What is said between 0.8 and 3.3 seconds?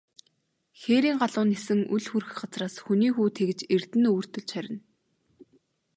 Хээрийн галуу нисэн үл хүрэх газраас, хүний хүү